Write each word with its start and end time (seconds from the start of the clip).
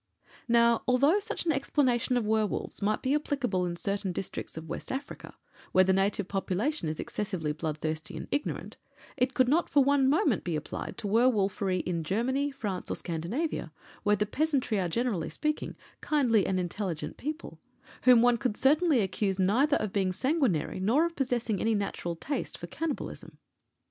Now, 0.47 0.81
although 0.87 1.19
such 1.19 1.45
an 1.45 1.51
explanation 1.51 2.17
of 2.17 2.25
werwolves 2.25 2.81
might 2.81 3.03
be 3.03 3.13
applicable 3.13 3.67
in 3.67 3.75
certain 3.75 4.11
districts 4.11 4.57
of 4.57 4.67
West 4.67 4.91
Africa, 4.91 5.35
where 5.73 5.83
the 5.83 5.93
native 5.93 6.27
population 6.27 6.89
is 6.89 6.99
excessively 6.99 7.51
bloodthirsty 7.51 8.17
and 8.17 8.27
ignorant, 8.31 8.77
it 9.15 9.35
could 9.35 9.47
not 9.47 9.69
for 9.69 9.83
one 9.83 10.09
moment 10.09 10.43
be 10.43 10.55
applied 10.55 10.97
to 10.97 11.07
werwolfery 11.07 11.81
in 11.81 12.03
Germany, 12.03 12.49
France, 12.49 12.89
or 12.89 12.95
Scandinavia, 12.95 13.71
where 14.01 14.15
the 14.15 14.25
peasantry 14.25 14.79
are, 14.79 14.89
generally 14.89 15.29
speaking, 15.29 15.75
kindly 16.01 16.47
and 16.47 16.59
intelligent 16.59 17.15
people, 17.17 17.59
whom 18.05 18.23
one 18.23 18.37
could 18.39 18.57
certainly 18.57 19.01
accuse 19.01 19.37
neither 19.37 19.77
of 19.77 19.93
being 19.93 20.11
sanguinary 20.11 20.79
nor 20.79 21.05
of 21.05 21.15
possessing 21.15 21.61
any 21.61 21.75
natural 21.75 22.15
taste 22.15 22.57
for 22.57 22.65
cannibalism. 22.65 23.37